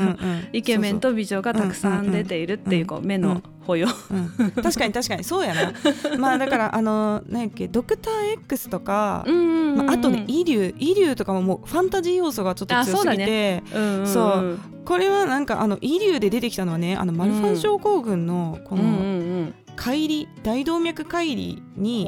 [0.52, 5.24] イケメンと美女がたくさん出ているっていうこう目の保養、うん、確かに確かに。
[5.24, 5.74] そうやな。
[6.18, 13.64] まあだからあの何やっけドクター X とか、まあ、あとねイリュウイリュウとかももうファンタジー要素がちょっと強すぎて。
[14.06, 19.00] そう、これはなんかあのイリュウで出てきたのはねあのマルファン症候群のこの、うんうんう
[19.44, 22.06] ん乖離大動脈解離に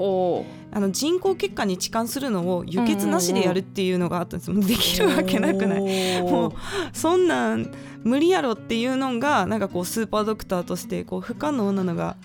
[0.71, 6.21] あの人工血管に置換するのを輸血なしでやるっていうのがあったんです、うんうん、できるわけなくない。
[6.23, 6.53] もう
[6.91, 7.71] そんなん
[8.03, 12.17] 無理やろっていうのがなんかこうスーパードクターとしてこう不可能なのが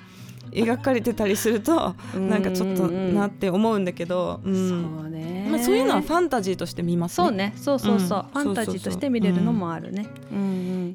[0.52, 7.26] 描かれてたりするとなんかちょっとなって思うんだけど、うん、そうね、まあ、そういうのはファンタジーとして見ますね。
[7.26, 7.52] そうね。
[7.56, 10.06] そうそうそう、ファンタジーとして見れるのもあるね。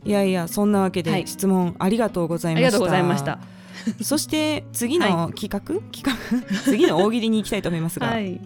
[0.06, 2.68] いやいやそんなわけで質問ありがとうございました。
[2.68, 3.59] ありがとうございました。
[4.02, 6.58] そして次の企画、はい、企画？
[6.64, 8.40] 次の大喜利に行きたいと思いますが、はい、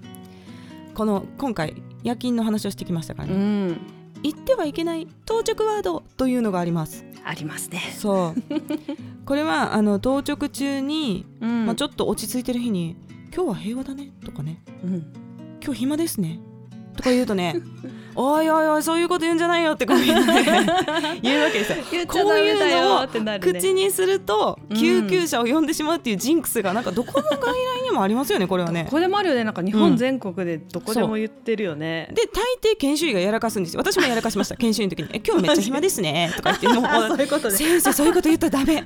[0.93, 3.77] この今回夜勤の話をしてきましたからね、うん、
[4.23, 7.05] 言ってはいけない当直ワードというのがあります。
[7.25, 7.81] ありますね。
[7.97, 8.43] そう。
[9.25, 12.97] これはあの当直中に、うん、まあ、ちょっと落ち着いてる日に
[13.33, 15.05] 「今日は平和だね」とかね、うん、
[15.63, 16.39] 今日暇ですね」
[16.95, 17.55] とか言うとね
[18.15, 20.19] おいおいおいそういうこと言うんじゃないよってこうい 言う
[21.43, 21.77] わけですよ。
[21.91, 23.59] 言っちゃダメだよってなるね。
[23.59, 28.83] 口にするとうん救急車を呼んでしまうっていうジンクスがなんかどこの外来にもありますよねこれはね。
[28.85, 28.91] こ。
[28.91, 29.43] こでもあるよね。
[29.43, 33.79] なんか日本全国でどこでも言ってるよね、で大抵研修医がやらかすんですよ。
[33.79, 38.83] 私もやらかしました研修医の時に「え今日めっちゃ暇ですね」とか言ってもう そういうことで先生そういうこと言ったらダメ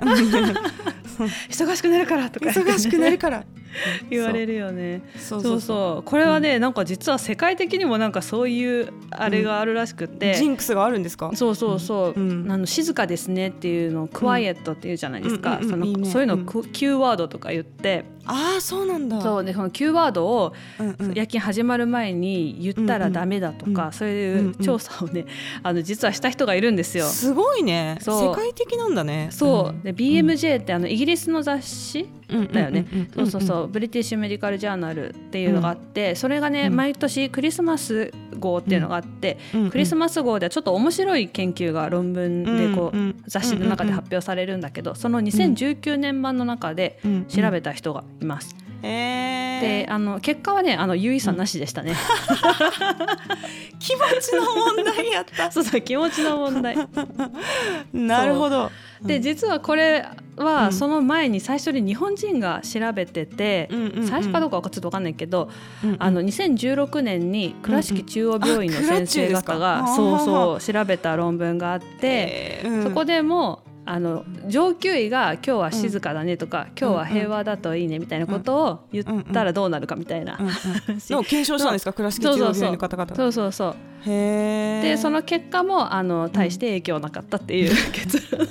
[1.50, 2.48] 忙しくなるからとか。
[2.50, 3.44] 忙しくなるから。
[4.10, 5.02] 言われるよね。
[5.18, 6.04] そそうそう。
[6.04, 11.32] これはね、なんか実は世界的にもなんかそういうあれがあるらしくって、ジンクスがあるんですか？
[11.36, 12.52] そうそうそう、うん。
[12.52, 19.22] あの静かですねっていうのをクワイエットっていうじゃないですか、うんうんうんそのそういうのをうんク Q ワードとか言って、ああそうなんだ。
[19.22, 19.44] そう。
[19.44, 21.14] でその Q ワードをうんうん。
[21.14, 25.26] 夜勤始まる前に言ったらダメだとか、うんそういう調査をね
[25.64, 27.06] あの実はした人がいるんですよ。
[27.06, 27.98] すごいね。
[28.02, 28.30] そう。
[28.30, 29.28] 世界的なんだね。
[29.32, 29.86] そう。
[29.86, 39.38] で BMJ ってあのイギリスの雑誌うんだよね、そうそうそう、ブリティッシュ・メディカル・ジャーナルっていうのがあって、それがね、うん毎年クリスマス号っていうのがあって、
[39.72, 48.56] クリスマス号ではちょっと面白い研究が論文でこう、雑誌の中で発表されるんだけど、その2019年版の中で調べた人がいます。
[48.84, 51.94] へでえあの結果はねあの有意差なしでしたね。
[53.80, 54.42] 気持ちの
[54.76, 55.50] 問題やった。
[55.52, 56.78] そうそう気持ちの問題。
[57.94, 58.72] なるほど。
[59.02, 60.06] で実はこれ
[60.38, 60.74] はうん。
[60.74, 64.08] その前に最初に日本人が調べてて、うんうんうん。
[64.08, 65.50] 最初かどうかはちょっと分かんないけど、
[65.84, 65.96] うんうん。
[66.00, 72.70] あの2016年に倉敷中央病院の先生方倉がそうそう調べた論文があって、えー。
[72.70, 72.84] うん。
[72.84, 81.94] そこでもあの上級医が「今日は静かだね」とか「今日は平和だといいね」みたいなことを言ったらどうなるかみたいなのを検証したんですか？
[81.94, 83.16] 倉敷中央病院の方々。
[83.16, 83.76] そうそうそう。
[84.06, 88.48] へえでその結果もあの大して影響なかったっていう結論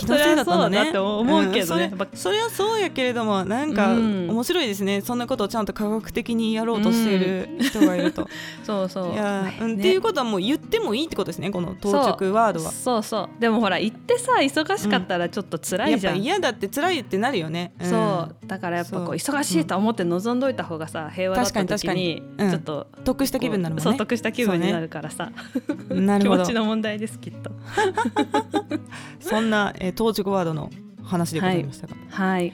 [0.00, 0.76] 気のせいだったんだね。
[0.78, 1.86] そりゃそうだって思うけどね。
[1.86, 4.30] んそれそれはそうやけれどもなんかうん。
[4.30, 8.28] 面白いですね、そんなことをちゃんと科学的にやろうとしている人がいると、
[8.64, 9.12] そうそう。
[9.12, 12.70] いや、ねうんっていうことはもう言ってもいいってことですねこの当直ワードは。
[12.70, 13.40] そうそう。
[13.40, 17.84] でもほら行ってさ忙しかったらちょっと辛やっぱいじゃん、嫌だって辛いってなるよね、ん。
[17.84, 18.46] そう。
[18.46, 23.84] だからやっぱこう忙しいと思って望んどいた方がさ平和だった時にちょっと得した気分になるもんね。
[23.84, 25.30] そう得した気分になるからさ、
[25.88, 26.42] 気なるほど。
[26.42, 27.50] 持ちの問題ですきっと。
[29.20, 30.70] そんな、えー、当直ワードの
[31.02, 32.52] 話でございましたが、はい。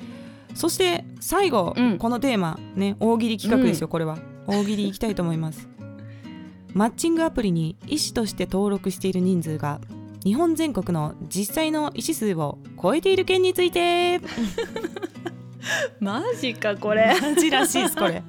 [0.54, 1.98] そして最後、うん。
[1.98, 4.18] このテーマね大喜利企画ですよ、これは。
[4.46, 5.68] 大喜利いきたいと思います。
[6.74, 9.80] マッチングアプリに医師として登録している人数が
[10.24, 14.20] 日本全国の実際の医師数を超えている件について。
[16.00, 17.16] マジかこれ。
[17.20, 18.22] マジらしいですこれ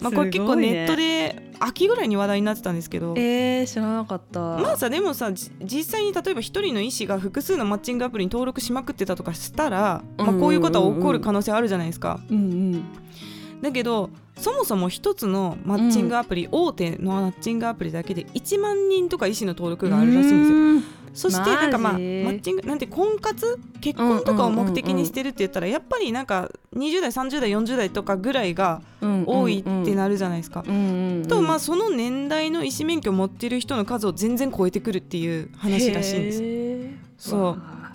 [0.00, 3.14] まあこれ結構ネットで秋ぐらいに話題になってたんですけど。
[3.16, 4.40] えー、知らなかった。
[4.40, 12.20] まあさでもさじ実際に例えば一人の医師が複数のマッチングアプリに登録しまくってたとかしたら、まあ、こういうことは起こる可能性あるじゃないですか。
[12.30, 12.40] うんう
[12.76, 12.84] ん
[13.62, 20.56] だけどそもそも一つのマッチングアプリ、大手のマッチングアプリだけで1万人とか医師の登録があるらしいんですよ。
[20.56, 20.84] うん。
[21.14, 23.58] そしてなんかまあマッチングなんて婚活？
[23.82, 30.64] 結婚とかを目的にしてるって言ったらやっぱりなんか20代30代40代とかぐらいがうん多いってなるじゃないですか。
[30.66, 36.32] うんうんうんとまあその年代の医師免許を持ってる人の数を全然超えてくるっていう話らしいんで
[37.18, 37.28] す。
[37.28, 37.42] そう。
[37.42, 37.92] わ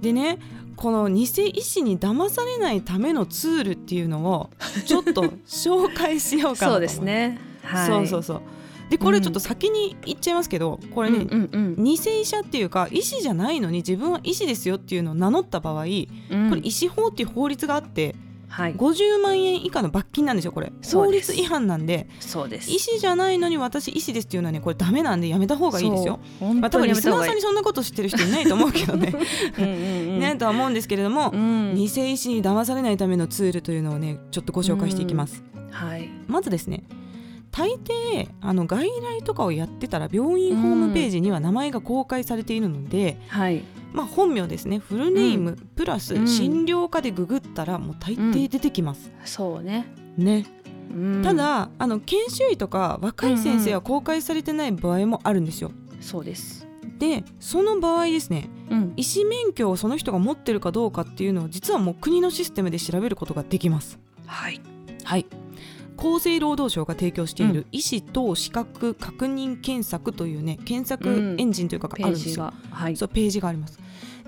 [0.00, 0.38] でね
[0.76, 4.50] この偽医師に騙されないためのツールっていうのを
[4.84, 7.40] ちょっと紹介しようあかなと思そうですね。
[7.62, 7.86] はい。
[7.88, 8.42] そうそうそう。
[8.90, 11.84] でこれちょっと先に言っちゃいますけど、これね、うんうん。
[11.84, 16.50] 偽医者っていうか医師じゃないのに自分は医師ですよっていうのを名乗った場合、うん。
[16.50, 18.14] これ医師法っていう法律があって
[18.56, 18.74] はい。
[18.74, 20.72] 50万円以下の罰金なんですよこれ。
[20.82, 22.08] 法律違反なんで。
[22.20, 22.70] そうです。
[22.70, 26.20] 医師じゃないのに私医師ですっていうのはねこれダメなんでやめた方がいいですよ。
[26.40, 29.12] まあ、多分リスナーさんにそんなこと知ってる人いないと思うけどね。
[29.58, 29.76] うんうんう
[30.16, 30.20] ん。
[30.20, 31.74] ねとは思うんですけれども、うん。
[31.74, 35.44] 偽医師に騙されないためのツールというのをねちょっとご紹介していきます。
[35.70, 36.08] はい。
[36.26, 36.84] まずですね
[37.50, 43.62] 大抵あの外来とかをやってたら病院ホームページには名前が公開されているので、はい
[43.96, 44.78] まあ、本名ですね。
[44.78, 46.28] フルネーム、プラスうん。
[46.28, 49.10] 診療科でググったらもう大抵出てきます。
[49.24, 49.86] そうね。
[50.18, 50.44] ね、
[50.90, 51.22] うん。
[51.22, 55.72] ただあの研修医とか若い先生は公開されてない場合もあるんですよ。
[56.02, 56.66] そうです。
[56.98, 58.92] でその場合ですねうん。
[58.96, 63.98] 医師免許をその人が持ってるかどうかっていうのを実はもう国のシステムで調べることができます。
[64.26, 64.60] はい。
[65.04, 65.24] はい
[65.96, 67.66] 厚生労働省が提供しているうん。
[67.72, 71.40] 医師等資格確認検索というね検索うん。
[71.40, 72.44] エンジンというかあるんですよ。
[72.44, 72.96] がはい。
[72.96, 73.78] そうページがあります。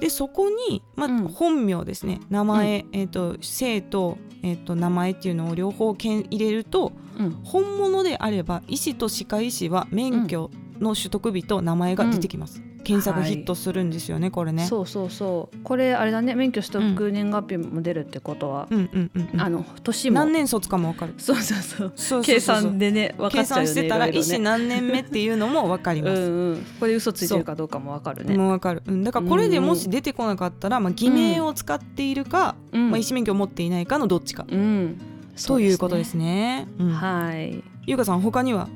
[0.00, 1.28] でそこに、まあうん。
[1.28, 2.20] 本名ですね。
[2.30, 7.30] 名前、えー、と姓と,、えー、と名前っていうのを両方けん入れるとうん。
[7.44, 12.62] 本物であれば医師と歯科医師は免許の取得日と名前が出てきます。
[12.88, 14.64] 検索ヒットするんですよね、これね。
[14.64, 15.58] そうそうそう。
[15.62, 16.34] これあれだね。
[16.34, 19.40] 免許取得年月日も出るってことは、うんうんうんうん。
[19.40, 20.14] あの年も。
[20.14, 21.14] 何年卒かもわかる。
[21.18, 21.92] そうそうそう。
[21.94, 22.22] そうそうそう。
[22.22, 26.20] 計算でね分か計っちゃうよね算してたら医師何年目っていうのもわかります。
[26.20, 26.66] うんうん。
[26.80, 28.36] これ嘘ついてるかどうかも分かるね。
[28.36, 28.50] もう。
[28.50, 32.90] わかる、うん、だからこれでもし出てこなかったら、まあ、偽名を使っているか、うん。
[32.90, 34.98] まあ、医師免許を持っていないかのどっちか、うん。
[35.46, 36.66] ということですね。
[36.78, 36.90] うん。
[36.90, 37.62] はい。
[37.86, 38.68] ゆうかさん他には？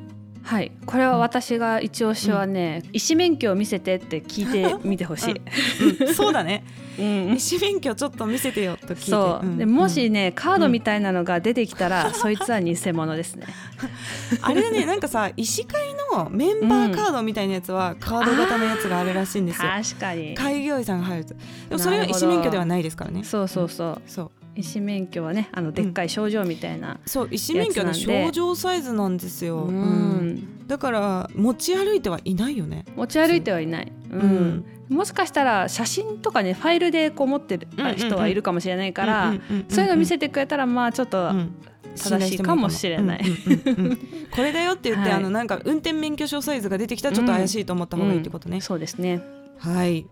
[0.43, 0.73] はい。
[0.87, 5.41] これは私が一押しはね、医師免許を見せてって聞いてみてほしい、
[6.07, 6.15] うん。
[6.15, 6.65] そうだね。
[6.99, 7.33] うん。
[7.35, 9.03] 医師免許ちょっと見せてよと聞いて。
[9.11, 9.57] そう、ん。
[9.57, 13.47] でもしねカードみたいなのが出てきたら、そいつは偽物ですね。
[14.33, 14.45] うん。
[14.45, 15.81] あれだね なんかさ医師会
[16.13, 20.35] のメンバーカードみたいなやつはカード型のやつがあるらしいんですよ、確かに。
[20.35, 21.35] 開業医さんが入ると。
[21.69, 23.23] でもそれは医師免許ではないですからね。
[23.25, 24.03] そうそうそう。
[24.07, 29.75] そう医師免許はねあのでっかい症状みたいな、そう医師免許の症状サイズなんですよ、うん。
[29.75, 29.81] う
[30.23, 30.67] ん。
[30.67, 32.85] だから持ち歩いてはいないよね。
[32.97, 34.65] 持ち歩いてはいない、うん。
[34.89, 37.97] もしかしたら写真とかねファイルでこう持ってるうんうんうん。
[37.97, 41.55] 人はいるかもしれないから、うんうんうんうんそういうの見せてくれたらまあちょっと、うん。
[41.95, 43.21] 正しいかもしれない。
[43.23, 43.97] うんうんうんうん。
[44.31, 45.19] これだよって言って、はい。
[45.19, 49.23] あのなんか運転免許証サイズが出てきたらちょっと怪しいと思った方がいいってことね、そうですね。
[49.59, 50.07] はい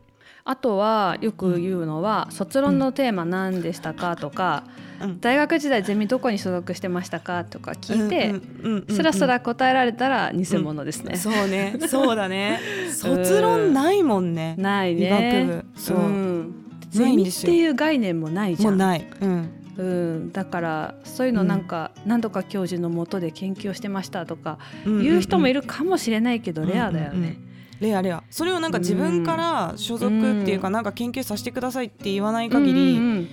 [0.45, 4.65] あとはよく言うのは、卒論のテーマ何でしたかとか、
[5.01, 5.21] うん。
[5.21, 11.77] 大学時代ゼミどこに所属してましたかとか聞いて、うんうんうんうんスラスラ答えられたら偽物ですね、そうね。
[11.89, 12.61] そうだね。
[12.93, 14.55] 卒論ないもんね。
[14.59, 15.45] ないね。
[15.47, 16.55] 部そう、ん。
[16.91, 19.49] ゼミっていう概念もないじゃもうんない、うん、
[19.79, 25.05] うん、だからそういうのなんか、何度か教授のもとで研究をしてましたとかうんうんうん。
[25.05, 27.39] 言う人もいるかもしれないけど、レアだよね。
[27.81, 28.23] レアレア。
[28.31, 33.05] それをなんか自分から所属っていうか、なんか研究させてくださいって言わない限り、うん。
[33.05, 33.29] うん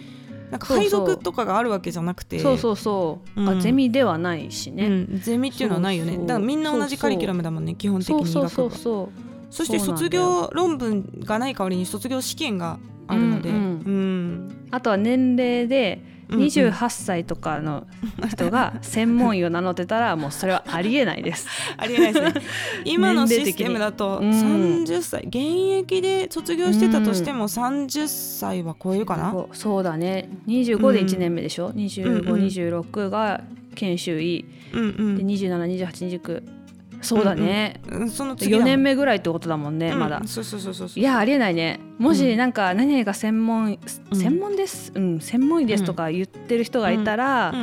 [0.52, 3.50] なんか配属とかがあるわけじゃなくてそうそうそう、うん。
[3.50, 6.18] あゼミではないしね、うん、ゼミっていうのはないよね。
[6.20, 9.54] だからみんな同じカリキュラムだもんね基本的に医そうそうそう。
[9.54, 14.68] そして卒業論文がない代わりに卒業試験があるので、うんうん。
[14.72, 17.88] あとは年齢でうんうん28歳とかの
[18.30, 21.48] 人が専門医を名乗ってたらもうそれはありえないです。
[21.78, 22.42] ありえないですね。
[22.86, 25.38] 今のシステムだと年齢的に30歳、現
[25.80, 31.72] 役で卒業してたとしても30歳は超えるかな、そうそうだね25で1年目でしょ、うん。
[31.72, 33.42] うん2526が
[33.76, 34.46] 研修医。
[34.74, 35.18] うんうん。
[35.18, 36.57] で272829
[37.02, 40.00] そうだね、うんその次だも4ん年目ぐらいってことだもんね、うん。
[40.00, 40.22] まだ。
[40.26, 41.80] そうそうそうそういやありえないね。
[41.98, 43.78] もしなんか何々が専門、
[44.12, 44.18] うん。
[44.18, 47.54] 専門です、うん、専門医ですとか言ってる人がいたら、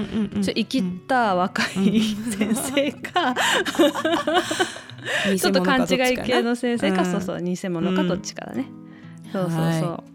[0.42, 2.00] ちょ生きった若い
[2.36, 3.34] 先生か、
[5.30, 5.36] うん。
[5.38, 7.10] ちょっと勘違い系の先生か、うん。
[7.10, 8.66] そうそう偽物かどっちかだね、
[9.32, 10.10] そうそうそう、はう。
[10.10, 10.13] ん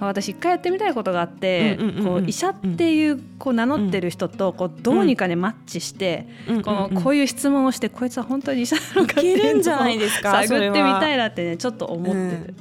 [0.00, 6.26] 私一回やってみたいことがあって、こう医者っていうこう名乗ってる人とこうどうにかねマッチして、
[6.64, 12.54] このこういう質問をしてこいつは本当に医者なのかっていけるいうのをんじゃないですか探ってみたいなってねちょっと思ってる、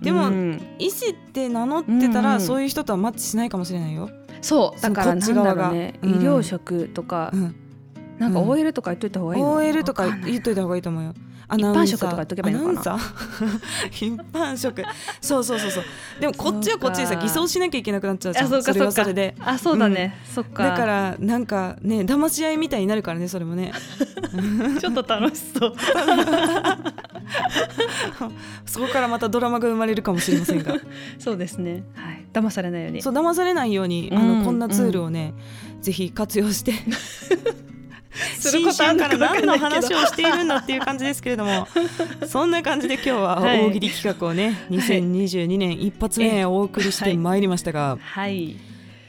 [0.00, 0.60] でも、うん。
[0.78, 2.40] 医師って名乗ってたら、うん。
[2.40, 4.10] そういう人とはマッチしないかもしれないよ。
[4.40, 4.80] そう。
[4.80, 7.54] だからなんだろうね、医療職とか、うん。
[8.18, 8.48] なんかうん。
[8.48, 11.14] OL とか言っといた方がいいの、OL とか言っといた方がいいと思うよ。
[11.48, 11.98] ア一ナウンサー。
[11.98, 12.98] とか言っとけばいいのかな？
[13.90, 14.82] 一般職。
[15.20, 15.84] そうそうそうそう。
[16.20, 18.50] でもこっちはこっちでさ偽装しなきゃいけなくなっちゃうじゃあん。
[18.50, 18.84] れそうかそうか。
[18.86, 19.34] はそれで。
[19.40, 20.62] あそうだね、そっか。
[20.64, 23.72] だからなんかね騙し合いみたいになるからねそれもね。
[24.80, 25.74] ちょっと楽しそう。
[28.66, 30.74] そこからまたドラマが生まれるかもしれませんが。
[31.18, 31.82] そうですね。
[31.94, 32.24] はい。
[32.32, 33.02] 騙されないように。
[33.02, 34.38] そう騙されないようにあうん。
[34.40, 35.34] のこんなツールをね、
[35.80, 36.72] ぜひ活用して
[38.38, 41.68] することあんのから何の話をしているんだっていう感じですけれども
[42.26, 43.66] そんな感じで今日ははい。
[43.66, 48.56] 大喜利企画をね、2022年一発目お送りしてまいりましたが、はい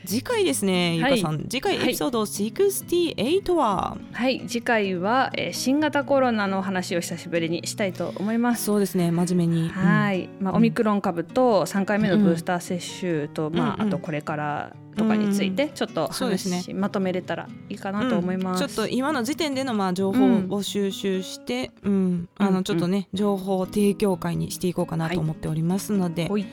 [0.06, 4.42] 次回ですねゆかさん、次回エピソード68は、はい。
[4.48, 8.64] 次回は、えー新型コロナの話を久しぶりにしたいと思います。
[8.64, 13.88] そうですね真面目に、はい、まあ、うんオミクロン株と3回目のブースター接種と、まあ、うんうん。
[13.88, 16.58] あとこれからとかについてちょっとそうですね。
[16.58, 18.64] 話まとめれたらいいかなと思います。
[18.64, 22.30] うんちょっと今の時点でのまあ情報を収集して、うん。
[22.38, 22.54] あうん。
[22.56, 26.46] のちょっとね、情報提供会にしていこうかなと思っておりますので、ほい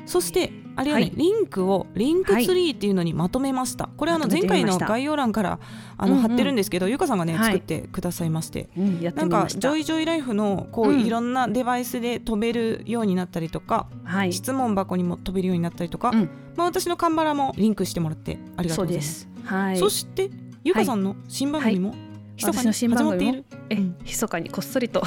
[0.06, 1.12] そしてあれはね、はい。
[1.16, 5.58] リンクをリンクツリーっていうのにまとめました、これあの前回の概要欄から
[5.98, 6.28] あのうんうん。
[6.28, 7.52] 貼ってるんですけど、ゆかさんがね、はい。
[7.52, 8.68] 作ってくださいまして。
[8.76, 9.46] うん、なんか。
[9.48, 11.00] ジョイジョイライフのこう、うん。
[11.00, 16.30] いろんなデバイスで飛べるようになったりとか、はい、質問箱にも飛べるようになったりとか、うん。
[16.56, 19.20] まあ、私のカンバラもリンクしてもらってありがとそうございます。
[19.20, 19.28] す。
[19.44, 20.30] はい、そして
[20.62, 21.94] ゆかさんの新番組も、
[22.36, 23.44] 密かに始まっている？
[23.70, 23.96] え、うん。
[24.04, 25.02] 密かにこっそりと。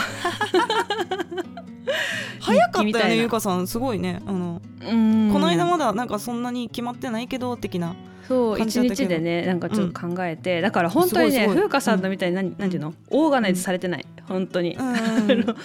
[2.39, 3.67] 早かったよねゆうかさん。
[3.67, 4.21] すごいね。
[4.25, 7.95] あの、うんこの間まだなんかそんなに決まってないけど的な
[8.29, 12.93] そう一日でねなんかちょっと考えて、だから本当にね風花さんのみたいに何,、なんていうの？
[13.09, 14.05] オーガナイズされてない。
[14.27, 14.85] 本当に、うん。
[14.93, 14.93] あ
[15.27, 15.55] の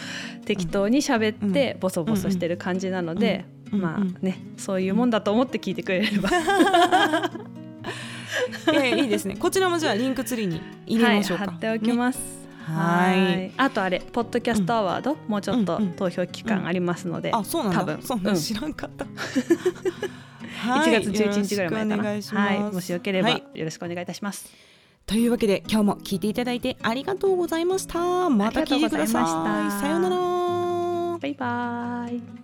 [0.46, 3.82] 適当に喋ってボソボソしてる感じなので、うん。
[3.82, 4.16] まうん。
[4.16, 6.30] あねそういうもんだと思って聞いてくれれば、
[8.72, 9.36] いやいやいいですね。
[9.38, 13.52] こちらもじゃあリンクツリーに入れましょうか、はい、貼っておきます、はい。
[13.56, 17.80] あとあれポッドキャストアワード、もうちょっとうんうん投票期間ありますので、あそうなんだ。
[17.80, 18.02] 多分。
[18.02, 18.36] そんなうん。
[18.36, 19.08] 知らんかった、1
[20.90, 22.04] 月11日ぐらい前かな。
[22.40, 24.50] はい、もしよければはいよろしくお願いいたします、
[25.06, 28.30] というわけで今日も聞いていただいてありがとうございました。
[28.30, 28.60] また。
[28.60, 29.80] 聞いてください。
[29.80, 30.16] さようなら。
[31.18, 32.43] バイバイ